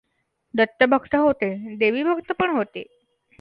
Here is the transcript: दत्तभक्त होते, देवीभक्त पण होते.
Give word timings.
दत्तभक्त 0.53 1.15
होते, 1.15 1.75
देवीभक्त 1.75 2.31
पण 2.31 2.49
होते. 2.49 2.83